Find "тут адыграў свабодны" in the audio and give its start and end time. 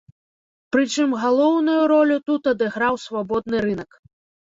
2.33-3.57